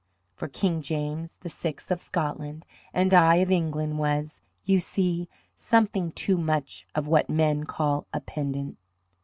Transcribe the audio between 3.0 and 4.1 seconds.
I of England